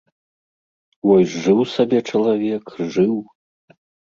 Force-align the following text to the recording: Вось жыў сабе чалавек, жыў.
Вось 1.09 1.33
жыў 1.43 1.61
сабе 1.75 1.99
чалавек, 2.09 2.75
жыў. 2.97 3.15